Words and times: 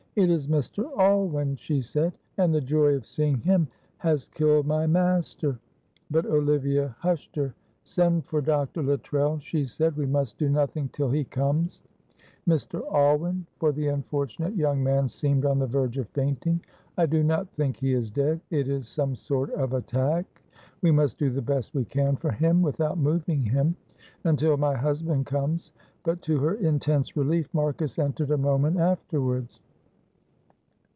"It 0.17 0.29
is 0.29 0.45
Mr. 0.47 0.91
Alwyn," 0.99 1.55
she 1.55 1.79
said, 1.79 2.11
"and 2.37 2.53
the 2.53 2.59
joy 2.59 2.95
of 2.95 3.05
seeing 3.05 3.37
him 3.37 3.69
has 3.99 4.25
killed 4.27 4.67
my 4.67 4.85
master." 4.85 5.57
But 6.11 6.25
Olivia 6.25 6.93
hushed 6.99 7.33
her. 7.37 7.53
"Send 7.85 8.25
for 8.25 8.41
Dr. 8.41 8.83
Luttrell," 8.83 9.39
she 9.39 9.65
said; 9.65 9.95
"we 9.95 10.05
must 10.05 10.37
do 10.37 10.49
nothing 10.49 10.89
till 10.89 11.09
he 11.11 11.23
comes. 11.23 11.81
Mr. 12.45 12.83
Alwyn," 12.93 13.45
for 13.57 13.71
the 13.71 13.87
unfortunate 13.87 14.53
young 14.53 14.83
man 14.83 15.07
seemed 15.07 15.45
on 15.45 15.59
the 15.59 15.65
verge 15.65 15.97
of 15.97 16.09
fainting, 16.09 16.59
"I 16.97 17.05
do 17.05 17.23
not 17.23 17.47
think 17.51 17.77
he 17.77 17.93
is 17.93 18.11
dead; 18.11 18.41
it 18.49 18.67
is 18.67 18.89
some 18.89 19.15
sort 19.15 19.49
of 19.51 19.71
attack. 19.71 20.25
We 20.81 20.91
must 20.91 21.19
do 21.19 21.29
the 21.29 21.41
best 21.41 21.73
we 21.73 21.85
can 21.85 22.17
for 22.17 22.31
him, 22.31 22.61
without 22.61 22.97
moving 22.97 23.43
him, 23.43 23.77
until 24.25 24.57
my 24.57 24.75
husband 24.75 25.27
comes." 25.27 25.71
But 26.03 26.21
to 26.23 26.37
her 26.39 26.55
intense 26.55 27.15
relief 27.15 27.47
Marcus 27.53 27.97
entered 27.97 28.31
a 28.31 28.37
moment 28.37 28.77
afterwards. 28.77 29.61